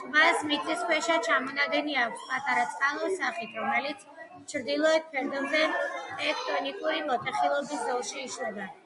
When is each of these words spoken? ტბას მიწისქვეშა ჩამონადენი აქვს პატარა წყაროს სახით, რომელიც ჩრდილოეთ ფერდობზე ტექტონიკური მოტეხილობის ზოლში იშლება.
ტბას 0.00 0.42
მიწისქვეშა 0.50 1.14
ჩამონადენი 1.28 1.96
აქვს 2.02 2.22
პატარა 2.34 2.68
წყაროს 2.74 3.16
სახით, 3.22 3.58
რომელიც 3.62 4.06
ჩრდილოეთ 4.54 5.12
ფერდობზე 5.16 5.66
ტექტონიკური 6.22 7.04
მოტეხილობის 7.12 7.86
ზოლში 7.92 8.26
იშლება. 8.28 8.74